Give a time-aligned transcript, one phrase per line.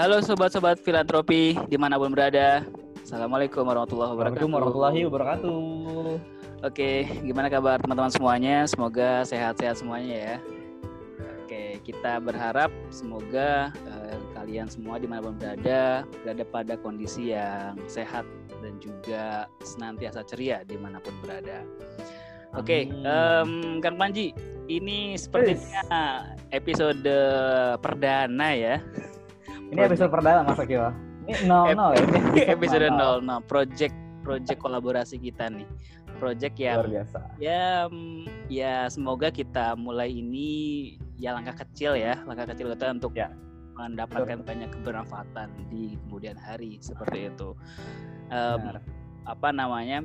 [0.00, 2.64] Halo sobat-sobat filantropi di mana pun berada.
[3.04, 4.48] Assalamualaikum warahmatullahi wabarakatuh.
[4.48, 5.60] Assalamualaikum warahmatullahi wabarakatuh.
[6.64, 8.64] Oke, gimana kabar teman-teman semuanya?
[8.64, 10.36] Semoga sehat-sehat semuanya ya.
[11.44, 17.76] Oke, kita berharap semoga eh, kalian semua di mana pun berada berada pada kondisi yang
[17.84, 18.24] sehat
[18.64, 21.60] dan juga senantiasa ceria di mana pun berada.
[22.56, 24.32] Oke, em, Kang Panji,
[24.64, 26.24] ini sepertinya
[26.56, 27.04] episode
[27.84, 28.80] perdana ya.
[29.70, 30.82] Ini episode perdana Mas Akil.
[31.24, 32.02] Ini nol nol ya.
[32.02, 33.22] Ini episode nol.
[33.22, 35.64] 00 project project kolaborasi kita nih
[36.20, 37.18] project Luar yang biasa.
[37.40, 38.20] ya mm,
[38.52, 40.50] ya semoga kita mulai ini
[41.16, 43.32] ya langkah kecil ya langkah kecil kita untuk Ya.
[43.72, 47.56] mendapatkan banyak kebermanfaatan di kemudian hari seperti itu
[48.28, 48.84] Benar.
[49.24, 50.04] apa namanya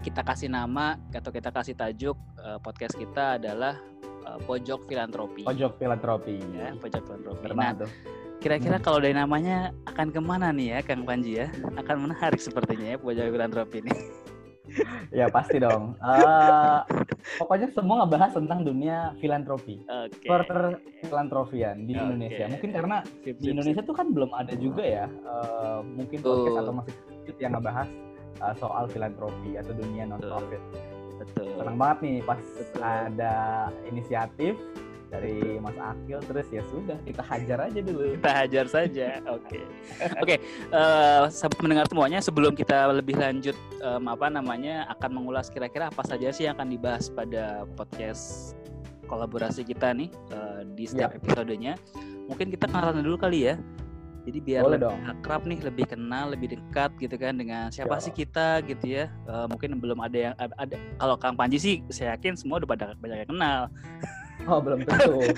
[0.00, 3.74] kita kasih nama atau kita kasih tajuk eh, podcast kita adalah
[4.22, 6.38] eh, pojok filantropi Pojok filantropi.
[6.54, 7.90] ya pojok filantropi Benar nah tuh.
[8.40, 8.84] Kira-kira Hmm.
[8.84, 11.52] kalau dari namanya akan ke mana nih ya Kang Panji ya?
[11.76, 13.92] Akan menarik sepertinya ya pojok filantropi ini.
[15.10, 15.98] Ya pasti dong.
[15.98, 16.78] Eh,
[17.42, 19.82] pokoknya semua ngebahas tentang dunia filantropi.
[19.82, 20.30] Oke.
[20.30, 20.46] Per
[21.02, 22.06] filantropian di Oke.
[22.06, 22.46] Indonesia.
[22.46, 23.88] Mungkin karena Sip, di sip, Indonesia sip.
[23.90, 25.06] tuh kan belum ada juga ya.
[25.10, 27.88] eh, mungkin podcast atau masih sedikit yang ngebahas
[28.38, 30.62] eh, soal filantropi atau dunia non profit.
[31.18, 31.50] Betul.
[31.58, 32.78] Senang banget nih pas Betul.
[32.86, 33.34] ada
[33.84, 34.54] inisiatif
[35.10, 38.14] dari Mas Akil terus ya sudah kita hajar aja dulu.
[38.14, 39.08] Kita hajar saja.
[39.26, 39.60] Oke.
[40.16, 40.34] Oke,
[40.70, 46.02] eh, sahabat mendengar semuanya sebelum kita lebih lanjut em, apa namanya akan mengulas kira-kira apa
[46.02, 48.54] saja sih yang akan dibahas pada podcast
[49.04, 51.74] kolaborasi kita nih eh, di setiap episodenya.
[52.30, 53.58] Mungkin kita kenalan dulu kali ya.
[54.20, 55.00] Jadi biar Boleh lebih dong.
[55.08, 58.04] akrab nih, lebih kenal, lebih dekat gitu kan dengan siapa Ya.
[58.04, 59.08] sih kita gitu ya.
[59.26, 62.68] Eh, mungkin belum ada yang ada, ada- kalau Kang Panji sih saya yakin semua udah
[62.68, 63.66] pada banyak yang kenal.
[64.44, 65.20] Oh belum tentu.
[65.20, 65.36] Mas.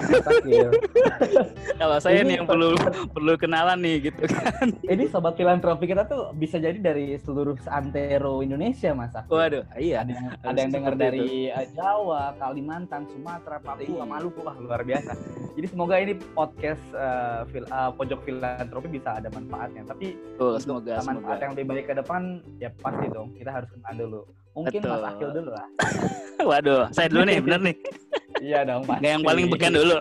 [1.80, 2.74] Kalau saya Ini nih yang perlu
[3.10, 4.68] perlu kenalan nih gitu kan.
[4.80, 9.32] Ini sobat filantropi kita tuh bisa jadi dari seluruh antero Indonesia Mas Akil.
[9.32, 10.02] Waduh, iya.
[10.02, 14.04] Ada yang, ada yang dengar dari eh, Jawa, Kalimantan, Sumatera, Papua, Iya.
[14.04, 15.12] Maluku, wah luar biasa.
[15.52, 19.82] Jadi semoga ini podcast eh, fil- eh, pojok filantropi bisa ada manfaatnya.
[19.84, 21.10] Tapi Betul, semoga semoga.
[21.12, 22.22] manfaat yang lebih baik ke depan,
[22.56, 24.20] ya pasti dong kita harus kenal dulu.
[24.52, 25.08] Mungkin Mas Betul.
[25.08, 25.66] Akil dulu lah.
[26.48, 27.76] Waduh, saya dulu nih, bener nih.
[28.42, 29.06] Iya dong, pasti.
[29.06, 29.98] Nggak yang paling beken dulu.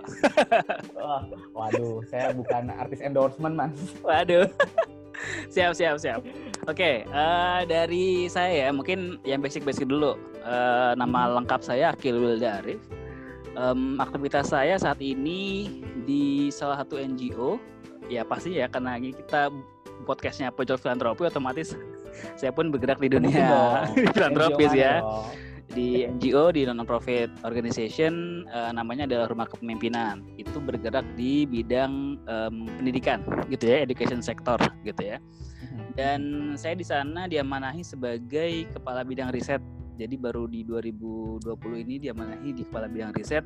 [0.98, 1.22] Wah,
[1.54, 3.78] waduh, saya bukan artis endorsement, Mas.
[4.02, 4.50] Waduh.
[5.54, 6.26] siap, siap, siap.
[6.66, 10.18] Oke, eh, dari saya ya, mungkin yang basic-basic dulu.
[10.42, 12.82] Eh, nama lengkap saya Akil Wilda Arif.
[13.54, 15.70] Em, aktivitas saya saat ini
[16.10, 17.62] di salah satu NGO.
[18.10, 19.54] Ya pasti ya karena kita
[20.10, 21.78] podcastnya pojok filantropi otomatis
[22.36, 23.86] saya pun bergerak di dunia
[24.16, 25.00] filantropis ya.
[25.00, 25.32] dong.
[25.72, 30.22] Di NGO di non-profit organization eh, namanya adalah Rumah Kepemimpinan.
[30.36, 35.18] Itu bergerak di bidang em, pendidikan gitu ya, education sector gitu ya.
[35.18, 35.84] Mhm.
[35.96, 36.22] Dan
[36.60, 39.64] saya di sana diamanahi sebagai kepala bidang riset.
[39.96, 43.44] Jadi baru di 2020 ini diamanahi di kepala bidang riset.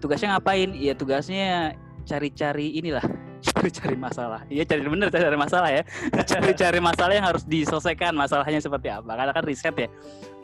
[0.00, 0.72] Tugasnya ngapain?
[0.78, 3.04] Ya tugasnya cari-cari inilah,
[3.46, 4.40] cari-cari masalah.
[4.48, 5.82] Iya cari bener cari masalah ya.
[6.30, 8.12] Cari-cari masalah yang harus diselesaikan.
[8.12, 9.16] Masalahnya seperti apa?
[9.16, 9.88] Karena kan riset ya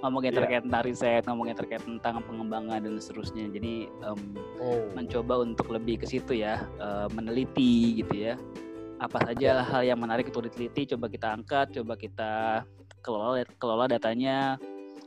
[0.04, 0.38] ngomongin Iya.
[0.44, 3.48] terkait tentang riset, ngomongin terkait tentang pengembangan dan seterusnya.
[3.48, 4.20] Jadi em,
[4.60, 4.86] Oh.
[4.92, 8.34] mencoba untuk lebih ke situ ya, eh, meneliti gitu ya.
[8.96, 12.32] Apa saja hal yang menarik untuk diteliti, coba kita angkat, coba kita
[13.04, 14.56] kelola kelola datanya,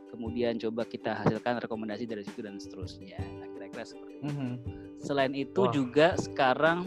[0.09, 3.17] kemudian coba kita hasilkan rekomendasi dari situ dan seterusnya.
[3.17, 4.25] Nah, kira-kira seperti itu.
[4.25, 4.51] Mhm.
[4.99, 5.71] Selain itu Wah.
[5.71, 6.79] juga sekarang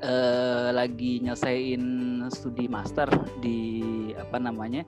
[0.00, 1.82] eh, lagi nyelesain
[2.32, 3.10] studi master
[3.44, 3.60] di
[4.16, 4.86] apa namanya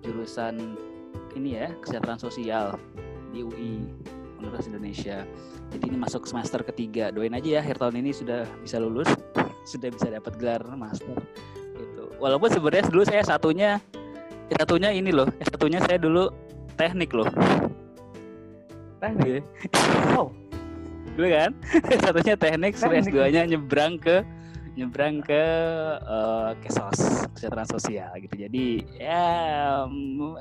[0.00, 0.80] jurusan
[1.36, 2.80] ini ya kesejahteraan sosial
[3.36, 3.84] di UI
[4.40, 5.18] Universitas Indonesia.
[5.76, 7.12] Jadi ini masuk semester ketiga.
[7.12, 9.12] Doain aja ya akhir tahun ini sudah bisa lulus,
[9.70, 11.20] sudah bisa dapat gelar master.
[11.76, 12.08] Gitu.
[12.16, 13.76] Walaupun sebenarnya dulu saya satunya
[14.56, 16.32] satunya ini loh, satunya saya dulu
[16.80, 17.28] teknik loh.
[19.00, 19.42] Teknik.
[20.14, 20.28] Oh,
[21.16, 21.50] dulu kan
[22.04, 23.08] satunya teknik, Teknik.
[23.08, 24.20] S2-nya nyebrang ke
[24.78, 25.44] nyebrang ke
[25.98, 28.66] eh, kesos kesejahteraan sosial gitu jadi
[28.96, 29.26] ya
[29.84, 30.38] mm,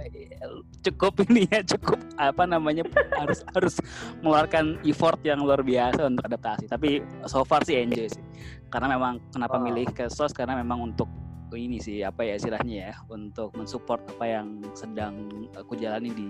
[0.85, 2.85] cukup ini ya cukup apa namanya
[3.17, 3.75] harus harus
[4.21, 8.21] mengeluarkan effort yang luar biasa untuk adaptasi tapi so far sih enjoy sih
[8.69, 9.65] karena memang kenapa Wow.
[9.65, 11.09] milih kesos karena memang untuk
[11.57, 16.29] ini sih apa ya istilahnya ya untuk mensupport apa yang sedang aku jalani di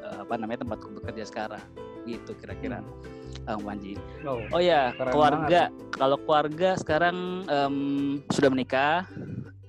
[0.00, 1.62] eh, apa namanya tempatku bekerja sekarang
[2.08, 2.80] gitu kira-kira
[3.46, 3.94] Kang Panji.
[4.26, 4.42] oh.
[4.50, 5.70] Oh ya, keluarga.
[5.94, 7.76] Kalau keluarga sekarang em,
[8.30, 9.06] sudah menikah,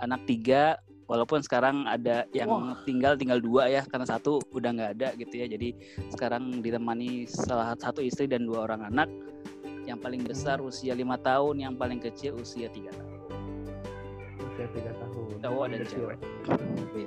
[0.01, 0.77] anak tiga.
[1.11, 2.79] Walaupun sekarang ada yang Wah.
[2.87, 5.45] tinggal tinggal dua ya, karena satu udah nggak ada gitu ya.
[5.51, 5.75] Jadi
[6.07, 9.11] sekarang ditemani salah satu istri dan dua orang anak.
[9.83, 13.10] Yang paling besar usia lima tahun, yang paling kecil usia tiga tahun.
[14.69, 15.25] Tiga tahun.
[15.41, 16.17] Cowok dan cewek.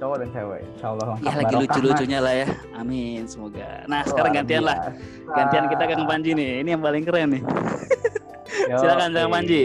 [0.00, 0.60] Cowok dan cewek.
[0.66, 1.06] Insya Allah.
[1.22, 2.46] Ya lagi lucu-lucunya lah ya.
[2.74, 3.86] Amin semoga.
[3.86, 4.78] Nah sekarang gantian lah.
[5.30, 6.50] Gantian kita ke Kang Panji nih.
[6.66, 7.42] Ini yang paling keren nih.
[8.80, 9.62] Silakan, Kang Panji.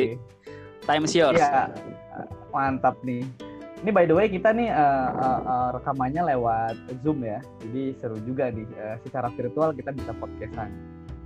[0.85, 1.37] Time is yours.
[1.37, 1.69] Iya,
[2.49, 3.21] mantap nih.
[3.79, 7.39] Ini by the way kita nih uh, uh, uh, rekamannya lewat Zoom ya.
[7.63, 8.67] Jadi seru juga nih.
[8.75, 10.73] Uh, secara virtual kita bisa podcastan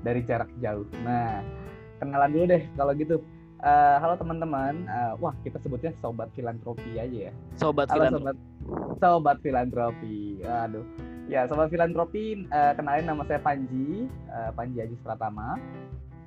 [0.06, 0.86] dari jarak jauh.
[1.02, 1.42] Nah,
[1.98, 3.24] kenalan dulu deh kalau gitu.
[3.64, 4.84] Uh, halo teman-teman.
[4.92, 7.34] Uh, wah, kita sebutnya sobat filantropi aja ya.
[7.56, 8.28] Sobat Halo filantropi.
[8.28, 8.38] sobat
[9.00, 10.20] sobat filantropi.
[10.44, 10.84] Aduh.
[11.32, 15.56] Ya, sobat filantropi uh, kenalin nama saya Panji, uh, Panji Ajis Pratama.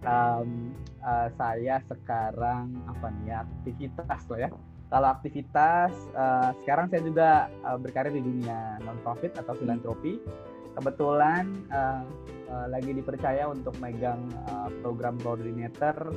[0.08, 0.72] Um,
[1.04, 4.48] uh, saya sekarang apa nih ya aktivitas loh ya.
[4.88, 10.16] Kalau aktivitas uh, sekarang saya juga uh, berkarir di dunia non profit atau filantropi.
[10.72, 12.00] Kebetulan uh,
[12.48, 16.16] uh, lagi dipercaya untuk megang uh, program coordinator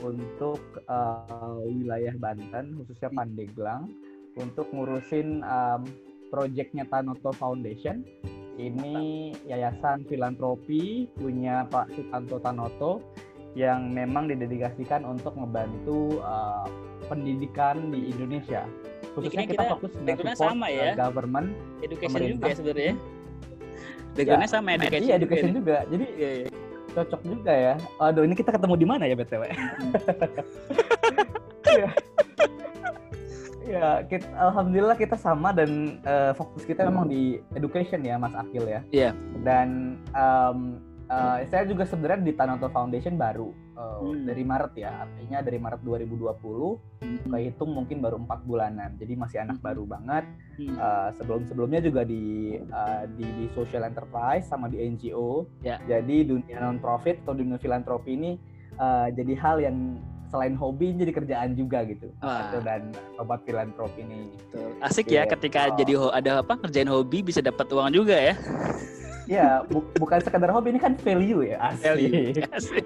[0.00, 3.92] untuk uh, wilayah Banten khususnya Pandeglang
[4.38, 5.82] untuk ngurusin um,
[6.30, 8.06] proyeknya Tanoto Foundation.
[8.60, 13.00] Ini yayasan filantropi punya Pak Sutanto Tanoto
[13.58, 16.68] yang memang didedikasikan untuk membantu uh,
[17.08, 18.68] pendidikan di Indonesia.
[19.16, 20.92] Khususnya kita, kita fokus background-nya support, sama uh, ya.
[20.94, 21.48] government.
[21.82, 22.36] Education Pemerintah.
[22.36, 22.94] juga ya sebenarnya.
[24.10, 25.06] Backgroundnya sama education.
[25.06, 25.76] iya, education juga.
[25.88, 26.46] Jadi Iya, iya.
[26.92, 27.74] Cocok juga ya.
[28.02, 29.44] Aduh, ini kita ketemu di mana ya BTW?
[33.70, 38.66] Ya, kita, alhamdulillah kita sama dan eh, fokus kita memang di education ya, Mas Akil
[38.66, 38.82] ya.
[38.90, 39.14] Iya.
[39.46, 44.24] Dan em, eh, saya juga sebenarnya di Tanoto Foundation baru eh, Hmm.
[44.24, 47.18] dari Maret ya, artinya dari Maret 2020 Hmm.
[47.26, 49.66] kehitung mungkin baru empat bulanan, jadi masih anak Hmm.
[49.66, 50.24] baru banget.
[50.54, 50.76] Hmm.
[50.76, 52.24] Uh, sebelum-sebelumnya juga di,
[52.60, 55.48] uh, di di social enterprise sama di NGO.
[55.60, 55.80] Ya.
[55.82, 58.36] Jadi dunia non profit atau dunia filantropi ini
[58.76, 59.76] uh, jadi hal yang
[60.26, 62.12] selain hobi jadi kerjaan juga gitu.
[62.18, 62.46] Wah.
[62.46, 64.30] Itu dan sobat filantropi ini.
[64.78, 65.32] Asik ya Gitu.
[65.34, 68.36] ketika jadi ho- ada apa kerjain hobi bisa dapat uang juga ya.
[69.30, 71.70] Ya, bu- bukan sekedar hobi ini kan value ya.
[71.70, 72.50] Asik.
[72.50, 72.82] Asik.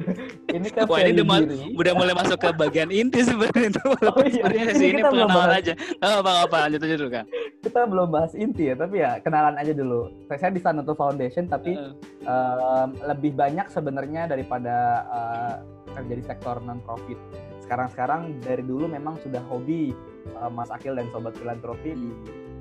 [0.53, 1.73] ini kan Wah, ini value udah diri.
[1.73, 3.81] Udah mulai masuk ke bagian inti sebenarnya itu.
[3.81, 5.73] Oh iya, Sebenarnya ini sih ini belum pengenalan aja.
[6.05, 7.25] Enggak apa-apa, lanjut aja dulu kan.
[7.65, 10.13] Kita belum bahas inti ya, tapi ya kenalan aja dulu.
[10.29, 11.81] Saya, saya di Sanoto Foundation tapi
[12.29, 14.77] um, lebih banyak sebenarnya daripada
[15.09, 15.55] uh,
[15.97, 17.17] kerja di sektor non profit.
[17.65, 19.97] Sekarang-sekarang dari dulu memang sudah hobi
[20.37, 22.13] uh, Mas Akil dan sobat filantropi di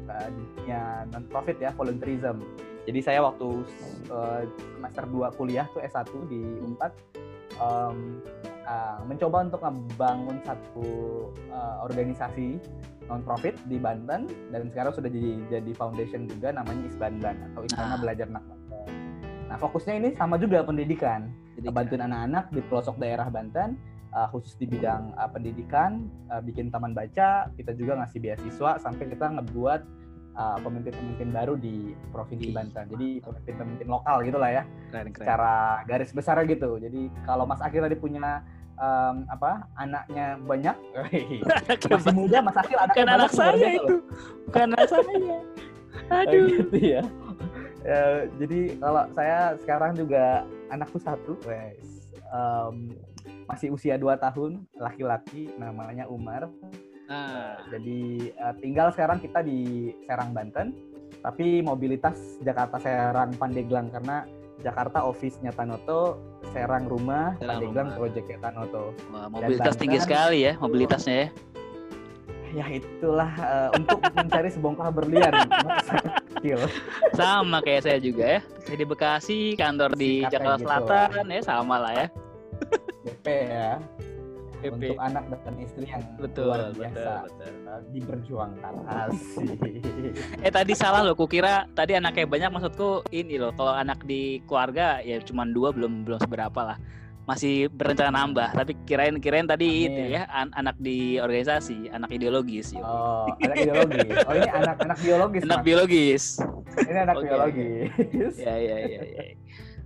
[0.07, 2.39] uh, dunia non profit ya, volunteerism.
[2.83, 3.63] Jadi saya waktu
[4.11, 4.43] uh,
[4.75, 6.91] semester 2 kuliah tuh S1 di Unpad
[7.59, 8.19] um,
[8.67, 10.87] uh, mencoba untuk membangun satu
[11.51, 12.59] uh, organisasi
[13.07, 17.95] non profit di Banten dan sekarang sudah jadi jadi foundation juga namanya Isbanban atau Istana
[17.95, 17.99] Ah.
[17.99, 18.87] Belajar Anak Banten.
[19.51, 21.27] Nah, fokusnya ini sama juga pendidikan.
[21.53, 23.77] Jadi Bantuin anak-anak di pelosok daerah Banten
[24.15, 29.05] uh, khusus di bidang uh, pendidikan, uh, bikin taman baca, kita juga ngasih beasiswa sampai
[29.13, 29.81] kita ngebuat
[30.37, 32.85] uh, pemimpin-pemimpin baru di provinsi Banten.
[32.89, 35.25] Jadi pemimpin-pemimpin lokal gitu lah ya keren keren.
[35.25, 35.53] secara
[35.85, 36.77] garis besar gitu.
[36.81, 38.41] Jadi kalau Mas Akil tadi punya
[38.77, 40.75] em, apa anaknya banyak,
[41.91, 43.95] masih muda Mas Akil anaknya Bukan anak saya biasa itu.
[44.49, 45.37] Bukan anak saya.
[46.25, 46.45] Aduh.
[46.49, 47.03] gitu ya.
[47.83, 52.07] Ya, jadi kalau saya sekarang juga anakku satu, wes.
[52.33, 52.95] Em,
[53.43, 56.47] masih usia 2 tahun, laki-laki namanya Umar.
[57.13, 60.73] Nah, Jadi eh, tinggal sekarang kita di Serang Banten,
[61.21, 64.25] tapi mobilitas Jakarta Serang Pandeglang karena
[64.61, 66.17] Jakarta office-nya Tanoto,
[66.53, 67.97] Serang rumah, Serang Pandeglang rumah.
[68.01, 68.83] project-nya Tanoto.
[69.13, 71.29] wah, mobilitas tinggi Banten- sekali ya mobilitasnya ya.
[72.53, 75.33] Ya itulah eh, untuk mencari sebongkah berlian.
[76.37, 76.59] Akil.
[77.17, 78.41] Sama kayak saya juga ya.
[78.61, 80.65] Saya di Bekasi, kantor di Jakarta gitu.
[80.69, 82.07] Selatan ya sama lah ya.
[83.03, 83.71] BP ya.
[84.69, 87.43] Untuk anak dan istri yang Betul, luar betul, biasa betul.
[87.43, 88.73] eh, diperjuangkan.
[89.03, 89.59] Asik.
[90.39, 93.51] Eh tadi salah loh, kukira tadi anaknya banyak maksudku ini loh.
[93.51, 96.77] Kalau anak di keluarga ya cuma dua belum belum seberapa lah.
[97.23, 99.87] Masih berencana nambah, tapi kirain kirain tadi Amin.
[99.87, 102.83] itu ya an- anak di organisasi, anak ideologis yuk.
[102.83, 104.11] Oh, anak ideologis.
[104.27, 105.41] Oh ini anak-anak biologis.
[105.41, 105.63] anak Mas.
[105.63, 106.23] biologis.
[106.83, 108.33] Ini anak Oke, biologis.
[108.35, 109.23] ya ya ya ya.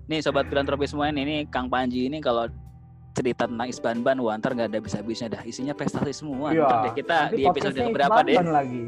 [0.10, 2.50] Nih sobat filantropi semua ini, ini Kang Panji ini kalau
[3.18, 5.44] cerita tentang Isbanban, wah ntar nggak ada bisa-bisanya dah.
[5.50, 6.54] Isinya prestasi semua.
[6.54, 8.38] Ntar deh kita di episode berapa deh?
[8.38, 8.82] Lagi.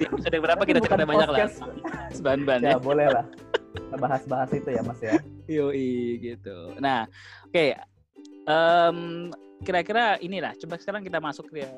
[0.00, 1.36] Di episode berapa kita cerita banyak lah.
[1.36, 1.56] podcast.
[2.08, 2.72] Isbanban ya.
[2.76, 3.24] Ya boleh lah.
[3.76, 5.20] Kita bahas-bahas itu ya Mas ya.
[5.44, 6.72] Yoi gitu.
[6.80, 7.04] Nah,
[7.44, 7.76] oke.
[8.48, 8.98] Em,
[9.60, 10.56] kira-kira inilah.
[10.56, 11.68] Coba sekarang kita masuk ke,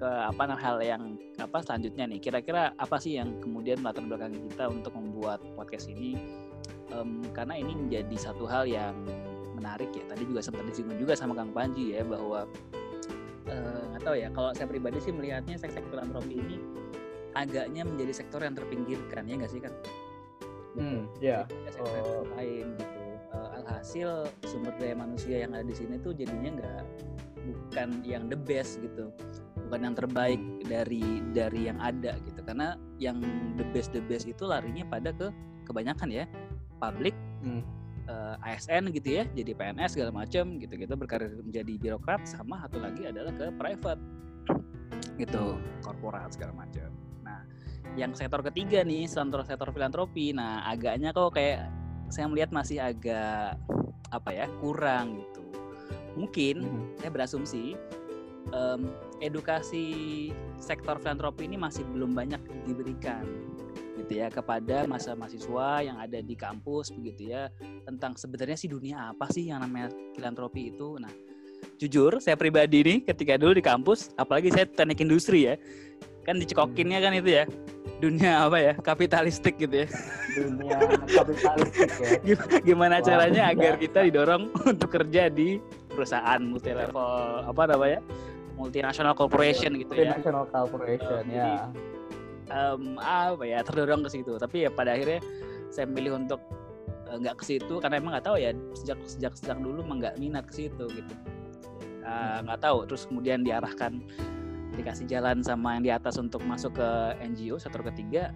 [0.00, 2.20] ke apa hal yang apa selanjutnya nih.
[2.24, 6.16] Kira-kira apa sih yang kemudian latar belakang kita untuk membuat podcast ini?
[6.88, 8.96] Em, karena ini menjadi satu hal yang
[9.54, 10.04] menarik ya.
[10.10, 12.44] Tadi juga sempat disinggung juga sama Kang Panji ya bahwa
[13.48, 16.56] eh, nggak uh, tahu ya kalau saya pribadi sih melihatnya sektor filantropi ini
[17.34, 19.72] agaknya menjadi sektor yang terpinggirkan ya nggak sih kan?
[20.74, 21.46] Hmm, ya.
[21.46, 21.70] Yeah.
[21.70, 22.26] sektor oh.
[22.34, 22.98] lain gitu.
[23.34, 24.10] Uh, alhasil
[24.46, 26.82] sumber daya manusia yang ada di sini tuh jadinya nggak
[27.44, 29.10] bukan yang the best gitu,
[29.66, 30.38] bukan yang terbaik
[30.70, 32.40] dari dari yang ada gitu.
[32.46, 33.18] Karena yang
[33.58, 35.34] the best the best itu larinya pada ke
[35.66, 36.24] kebanyakan ya
[36.78, 37.62] publik hmm.
[38.08, 42.60] Uh, eh, ASN gitu ya jadi PNS segala macam gitu gitu berkarir menjadi birokrat sama
[42.64, 44.02] satu lagi adalah ke private.
[45.14, 45.44] Gitu
[45.82, 46.90] korporat segala macam
[47.24, 47.40] nah
[47.94, 51.70] yang sektor ketiga nih sektor sektor filantropi nah agaknya kok kayak
[52.12, 53.56] saya melihat masih agak
[54.12, 55.42] apa ya kurang gitu.
[56.14, 56.84] Mungkin hmm.
[57.02, 57.74] saya berasumsi
[58.54, 60.30] um, edukasi
[60.62, 63.24] sektor filantropi ini masih belum banyak diberikan
[64.04, 67.48] gitu ya kepada masa mahasiswa yang ada di kampus begitu ya
[67.88, 71.00] tentang sebenarnya sih dunia apa sih yang namanya filantropi itu.
[71.00, 71.08] Nah,
[71.80, 75.56] jujur saya pribadi nih ketika dulu di kampus, apalagi saya teknik industri ya,
[76.28, 77.44] kan dicekokinnya kan itu ya
[78.04, 79.88] dunia apa ya kapitalistik gitu ya.
[80.36, 80.76] Dunia
[81.08, 82.36] kapitalistik ya.
[82.68, 85.56] Gimana Wah, caranya agar kita didorong untuk kerja di
[85.88, 88.04] perusahaan multi level apa namanya
[88.60, 90.12] multinational corporation gitu ya.
[90.12, 91.72] Multinational corporation ya
[92.50, 94.36] um, apa ya terdorong ke situ.
[94.36, 95.20] Tapi ya pada akhirnya
[95.72, 96.40] saya milih untuk
[97.10, 99.98] eh, nggak uh, ke situ karena emang nggak tahu ya sejak sejak sejak dulu emang
[100.02, 101.14] nggak minat ke situ gitu.
[102.04, 102.78] Eh, nggak uh, tahu.
[102.90, 104.02] Terus kemudian diarahkan
[104.74, 106.88] dikasih jalan sama yang di atas untuk masuk ke
[107.22, 108.34] NGO sektor ketiga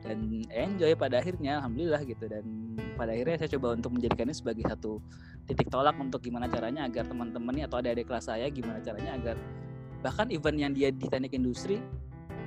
[0.00, 2.24] dan enjoy pada akhirnya alhamdulillah gitu.
[2.26, 5.02] Dan pada akhirnya saya coba untuk menjadikannya sebagai satu
[5.48, 9.36] titik tolak untuk gimana caranya agar teman-teman ini atau adik-adik kelas saya gimana caranya agar
[10.04, 11.82] bahkan event yang dia di teknik industri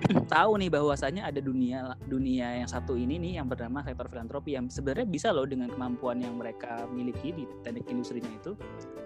[0.34, 4.66] tahu nih bahwasanya ada dunia dunia yang satu ini nih yang bernama sektor filantropi yang
[4.68, 8.58] sebenarnya bisa loh dengan kemampuan yang mereka miliki di teknik industrinya itu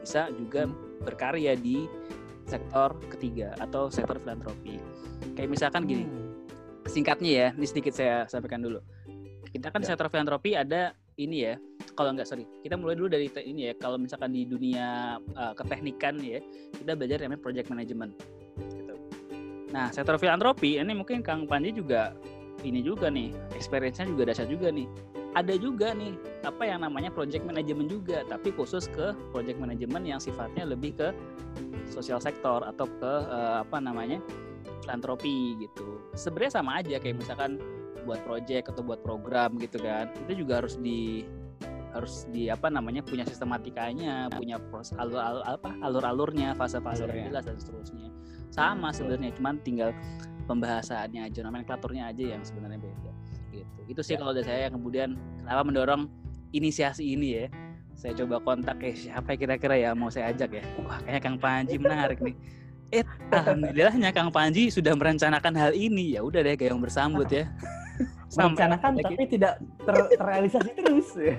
[0.02, 0.70] bisa juga
[1.04, 1.90] berkarya di
[2.46, 4.78] sektor ketiga atau sektor filantropi.
[5.34, 6.86] Kayak misalkan gini, hmm.
[6.86, 8.80] singkatnya ya, ini sedikit saya sampaikan dulu.
[9.50, 9.94] Kita kan ya.
[9.94, 11.58] sektor filantropi ada ini ya,
[11.98, 13.74] kalau nggak sorry, kita mulai dulu dari ini ya.
[13.82, 16.38] Kalau misalkan di dunia uh, keteknikan ya,
[16.78, 18.14] kita belajar namanya project management
[19.76, 22.16] Nah, sektor filantropi ini mungkin Kang Panji juga
[22.64, 24.88] ini juga nih, experience-nya juga dasar juga nih.
[25.36, 26.16] Ada juga nih
[26.48, 31.12] apa yang namanya project management juga, tapi khusus ke project management yang sifatnya lebih ke
[31.92, 34.24] sosial sektor atau ke uh, apa namanya?
[34.86, 35.98] filantropi gitu.
[36.14, 37.58] Sebenarnya sama aja kayak misalkan
[38.06, 40.14] buat project atau buat program gitu kan.
[40.24, 41.26] Itu juga harus di
[41.90, 47.50] harus di apa namanya punya sistematikanya, punya proses alur, alur apa alur-alurnya, fase-fase yang jelas
[47.50, 48.15] dan seterusnya
[48.56, 49.92] sama sebenarnya cuman tinggal
[50.48, 53.12] pembahasannya aja nomenklaturnya aja yang sebenarnya beda
[53.52, 53.80] gitu.
[53.92, 54.24] Itu sih ya.
[54.24, 56.08] kalau dari saya kemudian kenapa mendorong
[56.56, 57.46] inisiasi ini ya?
[57.96, 59.92] Saya coba kontak ya siapa kira-kira ya?
[59.92, 60.64] Mau saya ajak ya?
[60.88, 62.36] Wah kayaknya Kang Panji menarik nih.
[62.94, 66.16] Eh alhamdulillahnya Kang Panji sudah merencanakan hal ini.
[66.16, 67.50] Ya udah deh yang bersambut ya.
[68.36, 71.36] Merencanakan tapi tidak ter terrealisasi terus ya.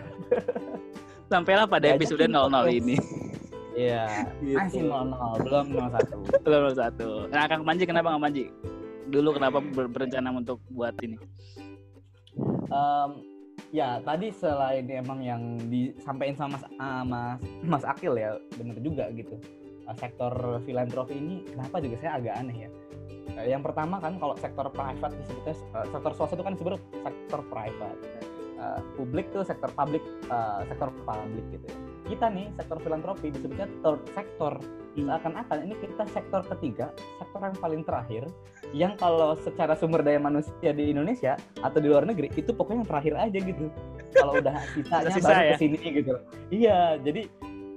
[1.32, 2.32] Sampailah pada episode 00
[2.70, 2.96] ini
[3.76, 4.56] Iya, gitu.
[4.56, 6.16] masih 00, belum 01.
[6.48, 7.28] belum 01.
[7.28, 8.48] Nah, Kang Panji kenapa Kang Panji?
[9.12, 11.20] Dulu kenapa ber berencana untuk buat ini?
[12.72, 13.20] Um,
[13.70, 19.12] ya, tadi selain emang yang disampaikan sama Mas, uh, Mas Mas Akil ya, benar juga
[19.12, 19.36] gitu.
[19.84, 20.32] Uh, sektor
[20.64, 22.70] filantropi ini kenapa juga saya agak aneh ya.
[23.36, 27.40] Uh, yang pertama kan kalau sektor private disebutnya uh, sektor swasta itu kan disebut sektor
[27.52, 28.00] private.
[28.56, 30.00] Uh, publik tuh sektor publik,
[30.32, 34.52] uh, sektor publik gitu ya kita nih sektor filantropi disebutnya third sector
[34.96, 35.06] hmm.
[35.10, 36.86] seakan-akan ini kita sektor ketiga
[37.18, 38.22] sektor yang paling terakhir
[38.72, 42.88] yang kalau secara sumber daya manusia di Indonesia atau di luar negeri itu pokoknya yang
[42.88, 43.66] terakhir aja gitu
[44.14, 45.50] kalau udah sisanya Sisa, baru ya?
[45.50, 46.14] ke sini gitu
[46.54, 47.22] iya jadi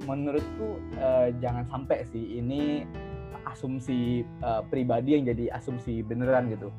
[0.07, 2.88] menurutku uh, jangan sampai sih ini
[3.50, 6.69] asumsi uh, pribadi yang jadi asumsi beneran gitu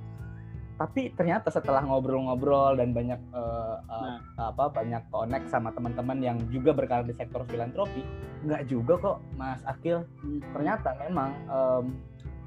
[0.81, 4.49] tapi ternyata setelah ngobrol-ngobrol dan banyak uh, uh, nah.
[4.49, 8.01] apa banyak connect sama teman-teman yang juga berkarir di sektor filantropi
[8.49, 10.41] nggak juga kok Mas Akil hmm.
[10.57, 11.85] ternyata memang um,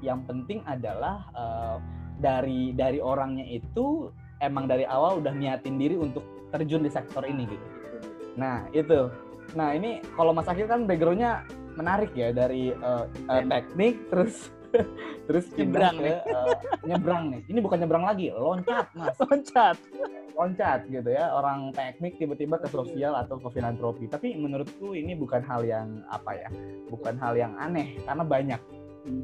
[0.02, 1.78] yang penting adalah uh,
[2.18, 4.10] dari dari orangnya itu
[4.42, 7.66] emang dari awal udah niatin diri untuk terjun di sektor ini gitu
[8.34, 9.14] nah itu
[9.54, 11.46] nah ini kalau Mas Akil kan backgroundnya
[11.78, 14.50] menarik ya dari uh, uh, teknik terus
[15.28, 16.18] terus nyebrang nih.
[16.28, 16.54] Uh,
[16.84, 17.40] nyebrang nih.
[17.48, 19.16] Ini bukan nyebrang lagi loncat mas.
[19.18, 19.76] Loncat.
[20.34, 24.10] Loncat gitu ya orang teknik tiba-tiba ke sosial atau ke filantropi.
[24.10, 26.48] Tapi menurutku ini bukan hal yang apa ya
[26.90, 28.62] bukan hal yang aneh karena banyak.
[29.04, 29.20] Hmm.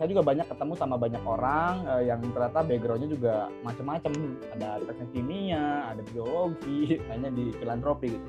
[0.00, 4.12] saya juga banyak ketemu sama banyak orang uh, yang ternyata backgroundnya juga macam-macam
[4.56, 8.28] ada teknik kimia ada biologi hanya di filantropi gitu.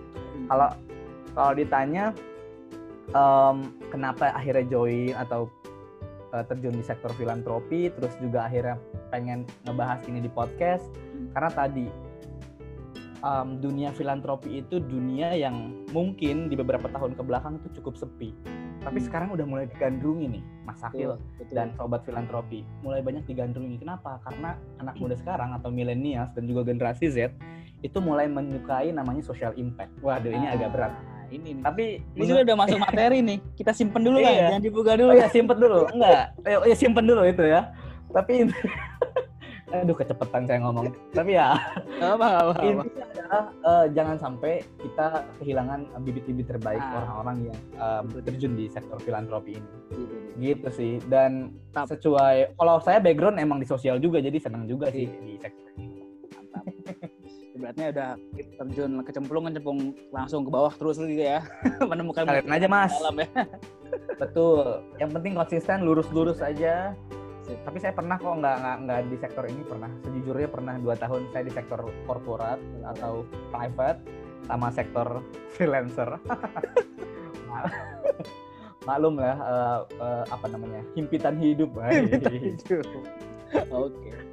[0.51, 0.75] Kalau
[1.31, 2.11] kalau ditanya
[3.15, 5.47] um, kenapa akhirnya join atau
[6.31, 8.77] uh, terjun di sektor filantropi terus juga akhirnya
[9.09, 10.85] pengen ngebahas ini di podcast.
[11.35, 11.85] Karena tadi
[13.23, 18.31] um, dunia filantropi itu dunia yang mungkin di beberapa tahun ke belakang itu cukup sepi.
[18.79, 19.05] Tapi Hmm.
[19.11, 21.19] sekarang udah mulai digandrungi nih Mas Akil
[21.51, 22.63] dan sobat filantropi.
[22.79, 23.75] Mulai banyak digandrungi.
[23.83, 24.23] Kenapa?
[24.23, 27.35] Karena anak muda sekarang atau milenials dan juga generasi Z
[27.79, 29.91] itu mulai menyukai namanya social impact.
[30.03, 30.91] Waduh ini agak berat.
[30.95, 31.61] Nah, ini nih.
[31.61, 33.37] tapi Ini sudah udah masuk materi nih.
[33.53, 34.41] Kita simpen dulu kan, Iya.
[34.47, 35.09] jangan dibuka dulu.
[35.09, 35.79] Oh ya simpen dulu.
[35.89, 36.23] Enggak.
[36.41, 37.61] Eh, ya simpen dulu itu ya.
[38.09, 38.33] Tapi
[39.69, 40.89] aduh kecepatan saya ngomong.
[41.13, 41.53] Tapi ya
[42.01, 42.53] Apa apa apa.
[42.59, 45.07] intinya adalah eh, jangan sampai kita
[45.37, 46.97] kehilangan bibit-bibit terbaik Ah.
[46.99, 49.69] orang-orang yang eh, terjun di sektor filantropi ini.
[49.91, 50.33] Gitu nih.
[50.49, 50.93] Gitu sih.
[51.05, 51.93] Dan Mantap.
[51.93, 55.88] sesuai kalau saya background emang di sosial juga jadi senang juga sih di sektor ini.
[57.59, 58.09] Ibaratnya udah
[58.55, 59.79] terjun kecemplung kecemplung
[60.15, 61.43] langsung ke bawah terus gitu ya.
[61.91, 62.95] Menemukan Kalian aja, Mas.
[62.95, 63.27] dalam ya.
[64.15, 64.79] Betul.
[64.95, 66.95] Yang penting konsisten lurus-lurus aja.
[67.43, 67.59] Sip.
[67.67, 69.91] Tapi saya pernah kok nggak nggak nggak di sektor ini pernah.
[70.07, 72.63] Sejujurnya pernah dua tahun saya di sektor korporat
[72.95, 73.99] atau private
[74.47, 75.19] sama sektor
[75.51, 76.15] freelancer.
[78.87, 81.75] Maklum lah eh, eh, apa namanya himpitan hidup.
[83.67, 84.28] Oke.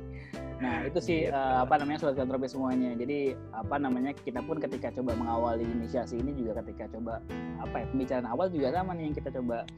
[0.56, 2.96] Nah itu sih eh, apa namanya sobat filantropi semuanya.
[2.96, 7.20] Jadi apa namanya kita pun ketika coba mengawali inisiasi ini juga ketika coba
[7.60, 9.68] apa ya pembicaraan awal juga sama nih yang kita coba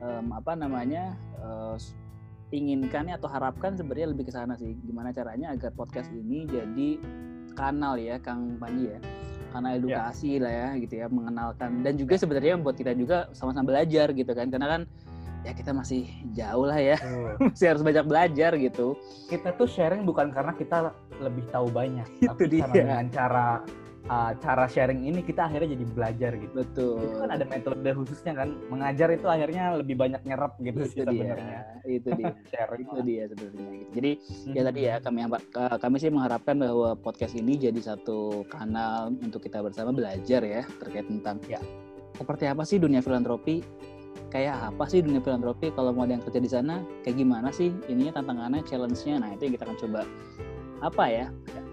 [0.00, 1.12] em, apa namanya
[1.44, 1.76] eh,
[2.54, 4.72] inginkan atau harapkan sebenarnya lebih ke sana sih.
[4.86, 6.88] Gimana caranya agar podcast ini jadi
[7.52, 9.00] kanal ya Kang Panji ya.
[9.54, 11.86] Kanal edukasi lah ya gitu ya mengenalkan.
[11.86, 14.50] Dan juga sebenarnya buat kita juga sama-sama belajar gitu kan.
[14.50, 14.82] Karena kan
[15.44, 16.96] ya kita masih jauh lah ya
[17.52, 18.96] masih harus banyak belajar gitu
[19.28, 22.66] kita tuh sharing bukan karena kita lebih tahu banyak, Itu tapi dia.
[22.66, 23.46] karena dengan cara
[24.10, 26.50] uh, cara sharing ini kita akhirnya jadi belajar gitu.
[26.52, 28.48] betul Itu kan ada metode khususnya kan.
[28.66, 31.60] Mengajar itu akhirnya lebih banyak nyerap gitu itu sih dia sebenarnya.
[31.86, 32.82] itu dia Sharing.
[32.82, 33.90] itu dia sebenarnya gitu.
[33.94, 34.52] jadi Mhm.
[34.52, 35.18] ya tadi ya kami
[35.78, 41.06] kami sih mengharapkan bahwa podcast ini jadi satu kanal untuk kita bersama belajar ya terkait
[41.06, 41.62] tentang Ya.
[42.14, 43.62] seperti apa sih dunia filantropi
[44.30, 47.70] kayak apa sih dunia filantropi kalau mau ada yang kerja di sana kayak gimana sih
[47.86, 50.00] ininya tantangannya challenge-nya nah itu yang kita akan coba
[50.82, 51.26] apa ya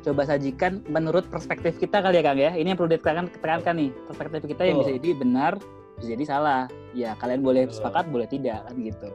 [0.05, 3.89] coba sajikan menurut perspektif kita kali ya Kang ya ini yang perlu ditekankan tekankan nih
[4.07, 4.99] perspektif kita yang bisa Betul.
[5.01, 5.53] jadi benar
[5.97, 6.61] bisa jadi salah
[6.95, 7.75] ya kalian boleh Betul.
[7.81, 9.11] sepakat boleh tidak kan gitu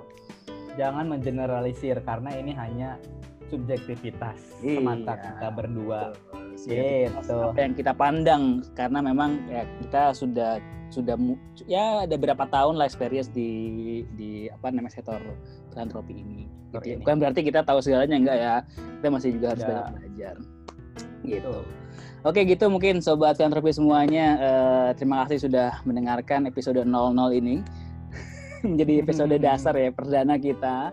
[0.77, 3.01] Jangan mengeneralisir karena ini hanya
[3.49, 4.85] subjektivitas Iya.
[4.85, 6.13] semata kita berdua.
[6.57, 7.37] Gitu.
[7.37, 10.57] apa yang kita pandang karena memang ya kita sudah
[10.89, 11.19] sudah
[11.67, 13.51] ya ada berapa tahun lah experience di
[14.17, 15.21] di apa namanya sektor
[15.75, 16.49] filantropi ini.
[16.73, 16.97] Gitu ya.
[17.03, 18.55] Bukan berarti kita tahu segalanya enggak ya.
[19.03, 19.69] Kita masih juga harus Ya.
[19.69, 20.35] banyak belajar.
[21.27, 21.53] Gitu.
[21.53, 21.63] Betul.
[22.27, 26.89] Oke gitu mungkin sobat filantropi semuanya eh, terima kasih sudah mendengarkan episode 00
[27.35, 27.63] ini.
[28.67, 29.43] Menjadi episode Hmm.
[29.45, 30.91] dasar ya perdana kita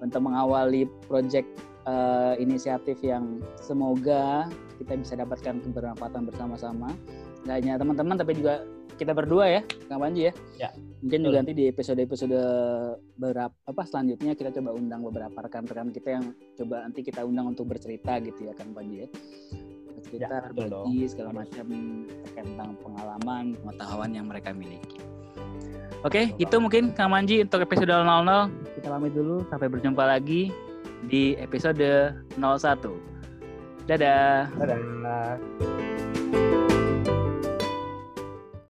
[0.00, 1.48] untuk mengawali project
[1.86, 4.48] eh, inisiatif yang semoga
[4.80, 6.88] kita bisa dapatkan kebermanfaatan bersama-sama.
[7.44, 8.64] Gak hanya teman-teman tapi juga
[9.00, 10.32] kita berdua ya, Kang Panji ya.
[10.60, 11.28] Ya, Mungkin betul.
[11.32, 12.40] juga nanti di episode-episode
[13.16, 16.24] beberapa apa selanjutnya kita coba undang beberapa rekan-rekan kita yang
[16.60, 19.08] coba nanti kita undang untuk bercerita gitu ya Kang Panji ya.
[19.96, 21.66] Bercerita, Ya, berbagi segala macam
[22.24, 25.00] terkait tentang pengalaman, pengetahuan yang mereka miliki.
[26.00, 28.48] Oke, Betul itu mungkin Kang Manji untuk episode 00.
[28.80, 30.48] Kita pamit dulu sampai berjumpa lagi
[31.06, 33.88] di episode 01.
[33.88, 34.50] Dadah.
[34.58, 36.09] Dadah.